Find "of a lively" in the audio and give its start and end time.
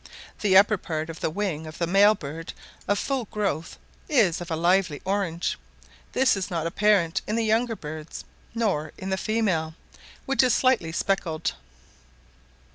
4.41-4.99